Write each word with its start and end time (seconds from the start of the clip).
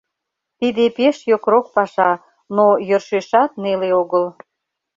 Тиде 0.59 0.85
пеш 0.97 1.17
йокрок 1.29 1.65
паша, 1.75 2.11
но 2.55 2.65
йӧршешат 2.87 3.51
неле 3.61 3.89
огыл. 4.01 4.25